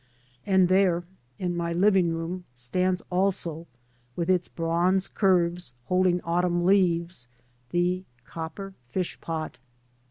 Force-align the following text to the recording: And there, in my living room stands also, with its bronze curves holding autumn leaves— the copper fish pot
And 0.47 0.67
there, 0.67 1.03
in 1.37 1.55
my 1.55 1.73
living 1.73 2.11
room 2.11 2.45
stands 2.55 3.03
also, 3.11 3.67
with 4.15 4.31
its 4.31 4.47
bronze 4.47 5.07
curves 5.07 5.73
holding 5.85 6.21
autumn 6.21 6.65
leaves— 6.65 7.29
the 7.69 8.03
copper 8.25 8.73
fish 8.87 9.21
pot 9.21 9.59